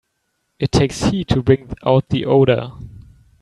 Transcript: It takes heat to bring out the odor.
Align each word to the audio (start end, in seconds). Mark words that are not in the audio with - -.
It 0.57 0.71
takes 0.71 1.03
heat 1.03 1.27
to 1.27 1.43
bring 1.43 1.75
out 1.85 2.09
the 2.09 2.25
odor. 2.25 2.71